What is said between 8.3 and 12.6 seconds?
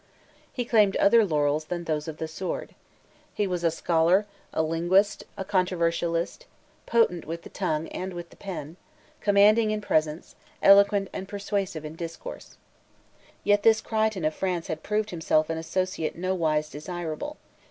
the pen, commanding in presence, eloquent and persuasive in discourse.